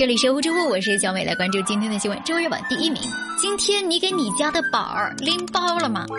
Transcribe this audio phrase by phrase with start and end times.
[0.00, 2.18] 这里是乎知乎，我是小美，来关注今天的新闻。
[2.24, 3.02] 周日榜第一名，
[3.38, 6.06] 今天你给你家的宝儿拎包了吗？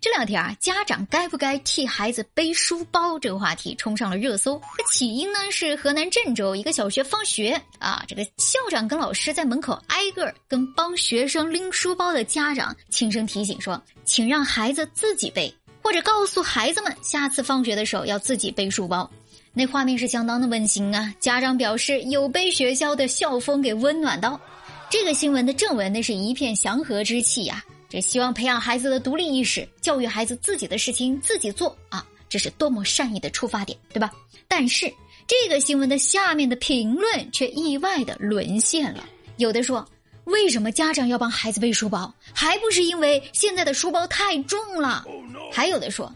[0.00, 4.60] 这两天啊，家长该不该替孩子背书包这个话题冲上了热搜。
[4.90, 19.08] 起因呢是河南郑州一个小学放学啊，这个校长跟老师在门口挨个跟帮学生拎书包的家长轻声提醒说，请让孩子自己背，或者告诉孩子们下次放学的时候要自己背书包。
[19.52, 21.12] 那画面是相当的温馨啊！
[21.18, 24.40] 家长表示有被学校的校风给温暖到。
[24.88, 34.10] 这个新闻的正文那是一片祥和之气呀，这希望培养孩子的独立意识，教育孩子自己的事情自己做啊，这是多么善意的出发点，对吧？
[34.46, 34.92] 但是
[35.26, 39.04] 这个新闻的下面的评论却意外的沦陷了，
[39.36, 39.84] 有的说
[40.24, 45.04] 为什么家长要帮孩子背书包，还不是因为现在的书包太重了？
[45.52, 46.12] 还有的说。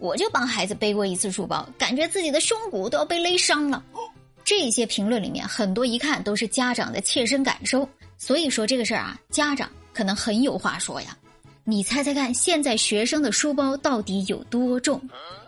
[0.00, 3.82] 我就帮孩子背过一次书包，感觉自己的胸骨都要被勒伤了。
[4.42, 7.88] 这些评论里面很多一看都是家长的切身感受，
[8.18, 11.16] 所以说这个事儿啊，家长可能很有话说呀。
[11.62, 15.00] 你猜猜看，现在学生的书包到底有多重？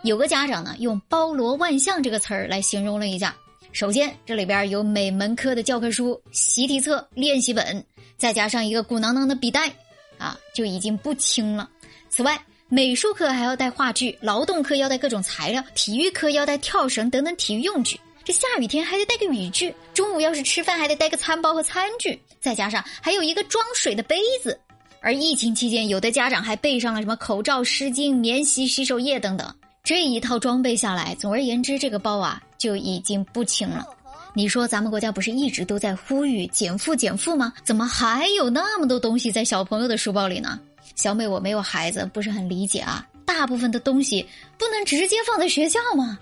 [0.05, 3.35] 有个家长呢用“包罗万象”这个词儿来形容了一下。
[3.73, 7.83] 首先，这里边有每门课的教科书、习题册、练习本，
[8.19, 9.73] 再加上一个鼓囊囊的笔袋，
[10.19, 11.69] 啊，就已经不轻了。
[12.11, 12.41] 此外，
[12.75, 18.01] 美术课还要带话剧，劳动课要带各种材料，体育课要带跳绳等等体育用具。
[18.25, 24.59] 这下雨天还得带个雨具，中午要是吃饭还得带个餐包和餐具，再加上还有一个装水的杯子。
[25.03, 29.55] 而疫情期间，有的家长还备上了什么口罩、湿巾、免洗洗手液等等。
[29.85, 33.87] 这一套装备下来，总而言之，这个包啊就已经不轻了。
[34.33, 37.53] 你说咱们国家不是一直都在呼吁减负减负吗？
[37.65, 40.59] 怎么还有那么多东西在小朋友的书包里呢？
[40.95, 43.07] 小美，我没有孩子，不是很理解啊。
[43.25, 44.27] 大部分的东西
[44.59, 46.19] 不能直接放在学校吗？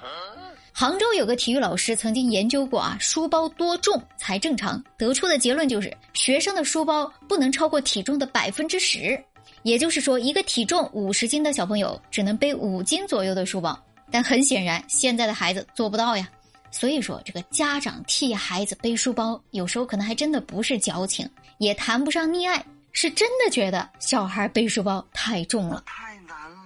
[0.73, 9.23] 杭州有个体育老师曾经研究过啊，书包多重才正常，得出的结论就是学生的书包不能超过体重的百分之十，
[9.63, 13.79] 也就是说，一个体重五十斤的小朋友只能背五斤左右的书包。
[14.11, 16.29] 但很显然，现在的孩子做不到呀。
[16.71, 21.29] 所以说，这个家长替孩子背书包，有时候可能还真的不是矫情，
[21.59, 22.65] 也谈不上溺爱。
[22.93, 26.59] 是真的觉得小孩背书包太重了，太难了。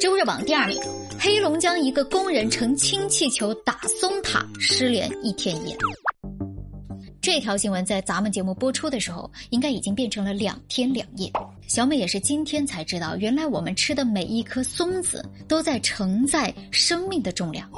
[0.00, 0.78] 周日榜第二名，
[1.18, 5.76] 黑龙江一个工人乘氢气球打松塔失联一天一夜。
[7.20, 11.30] 这条新闻在咱们节目播出的时候，应该已经变成了两天两夜。
[11.68, 17.70] 小美也是今天才知道，原来我们吃的每一颗松子都在承载生命的重量。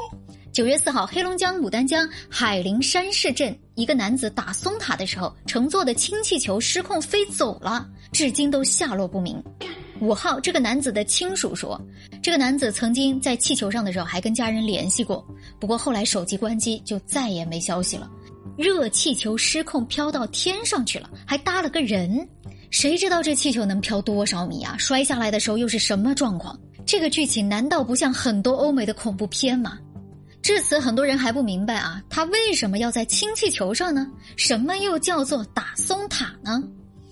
[0.54, 9.42] 九月四号，黑龙江牡丹江海陵山市镇一个男子打松塔的时候，乘坐的氢气球失控飞走了，至今都下落不明。
[10.00, 11.76] 五号，这个男子的亲属说，
[12.22, 15.26] 这个男子曾经在气球上的时候还跟家人联系过，
[15.58, 18.08] 不过后来手机关机，就再也没消息了。
[18.56, 22.24] 热气球失控飘到天上去了，还搭了个人，
[22.70, 24.76] 谁知道这气球能飘多少米啊？
[24.78, 26.56] 摔下来的时候又是什么状况？
[26.86, 29.80] 这个剧情难道不像很多欧美的恐怖片吗？
[30.44, 34.06] 至此，很多人还不明白啊，他为什么要在氢气球上呢？
[34.36, 36.62] 什么又叫做打松塔呢？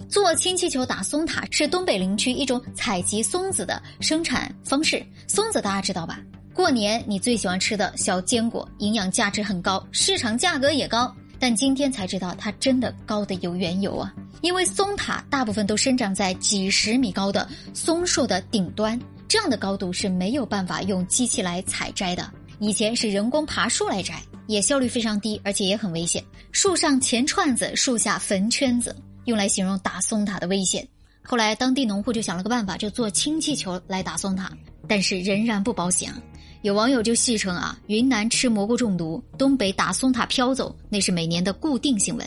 [0.06, 5.02] 做氢气球打松塔是东北林区一种采集松子的生产方式。
[5.26, 6.20] 松子大家知道吧？
[6.52, 11.10] 过年你最喜欢吃的小坚果，营养价值很高，市场价格也高。
[11.38, 14.12] 但今天才知道，它真的高的有缘由啊！
[14.42, 22.30] 因为松塔大部分都生长在几十米高的松树的顶端，这样的高度是没有办法用机器来采摘的。
[22.64, 26.22] 以前是人工爬树来摘，也效率非常低，而且也很危险。
[26.52, 30.86] 树上钱串子，树下坟圈子，用来形容打松塔的危险。
[31.24, 34.56] 后来当地农户就想了个办法，就做氢气球来打松塔，
[34.86, 36.14] 但是仍然不保险。
[36.60, 42.24] 有网友就戏称啊，云南吃蘑菇中毒，东北打松塔飘走，那是每年的固定新闻。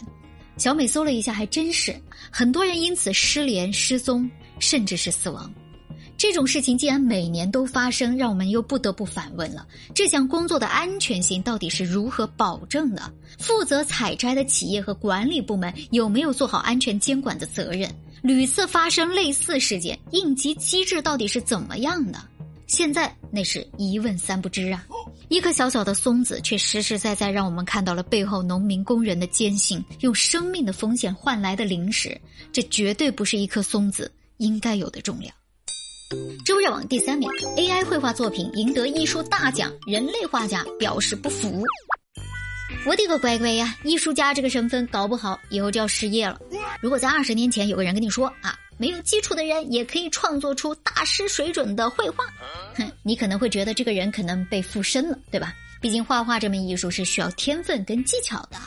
[0.57, 1.95] 小美搜了一下，还真是，
[2.29, 4.29] 很多人因此失联、失踪，
[4.59, 5.49] 甚至是死亡。
[6.27, 9.63] 这种事情既然每年都发生，让我们又不得不反问了：
[9.93, 13.13] 这项工作的安全性到底是如何保证的？
[13.37, 17.87] 负责采摘的企业和管理部门有没有做好安全监管的责任？
[18.23, 22.19] 屡次发生类似事件，应急机制到底是怎么样的？
[22.65, 24.83] 现在那是一问三不知啊！
[25.29, 32.19] 一颗小小的松子，却实实在在让我们看到了背后农民工人的艰辛，用生命的风险换来的零食，
[32.51, 35.31] 这绝对不是一颗松子应该有的重量。
[36.45, 41.63] 周日网第三名，AI 绘画作品赢得艺术大奖，人类画家表示不服。
[42.85, 43.75] 我的个乖乖呀！
[43.83, 46.39] 艺术家这个身份搞不好以后就要失业了。
[46.79, 52.23] 如果在二十年前有个人跟你说啊，没有基础的人也可以创作出大师水准的绘画，
[52.75, 55.55] 哼，你可能会觉得这个人可能被附身了，对吧？
[55.81, 58.57] 毕竟画画这门艺术是需要天分跟技巧的，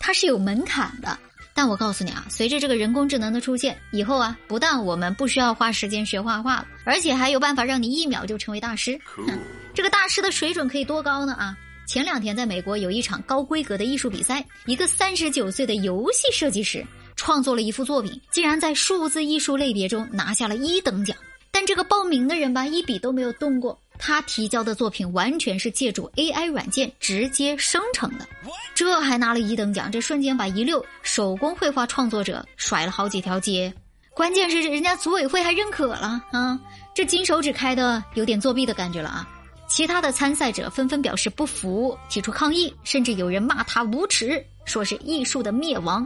[0.00, 1.16] 它是有门槛的。
[1.60, 8.98] 但我告诉你啊，随着这个人工智能的出现，以后啊，不但我们不需要花时间学画画了，而且还有办法让你一秒就成为大师。
[9.74, 11.54] 这个大师的水准可以多高呢啊？
[11.86, 16.82] 前两天在美国有一场高规格的艺术比赛，一个三十九岁的游戏设计师
[17.14, 21.14] 创作了一幅作品，竟然在数字艺术类别中拿下了一等奖。
[21.50, 23.78] 但这个报名的人吧，一笔都没有动过。
[24.00, 28.26] 他提交的作品完全是借助 AI 软件直接生成的，
[28.74, 33.72] 这还拿了一等奖，这瞬间把一溜手工绘画创作者甩了好几条街。
[34.14, 36.58] 关键是人家组委会还认可了啊，
[36.94, 39.28] 这金手指开的有点作弊的感觉了啊！
[39.68, 46.04] 其他的参赛者纷纷表示不服，提出抗议，甚至有人骂他无耻，说是艺术的灭亡。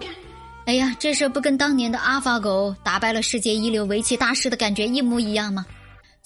[0.67, 5.65] 哎呀，这事不跟当年的阿法狗打败了世界一流围棋大师的感觉一模一样吗？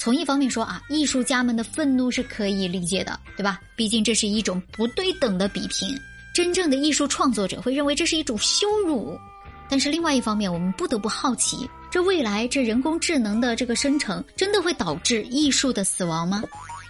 [0.00, 3.60] 从一方面说啊，艺术家们的愤怒是可以理解的，对吧？
[3.74, 5.92] 毕竟这是一种不对等的比拼，
[6.32, 9.18] 真正的艺术创作者会认为这是一种羞辱。
[9.68, 16.44] 但是另外一方面，我们不得不好奇，这未来这人工智能的这个生成，真的会导致艺术的死亡吗？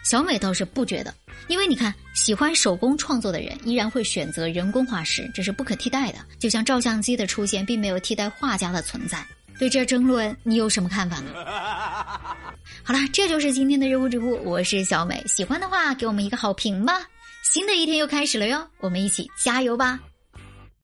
[0.05, 1.13] 小美倒是不觉得，
[1.49, 6.19] 因为你看，喜欢手工创作的人依然会选择人工画师，这是不可替代的。
[6.39, 9.27] 就像照相机的出现，并没有替代画家的存在。
[9.59, 11.33] 对这争论，你有什么看法呢？
[12.85, 17.03] 好了，这就是今天的热乎直播，我是小美，喜欢的话给我们一个好评吧。
[17.43, 19.99] 新的一天又开始了哟，我们一起加油吧！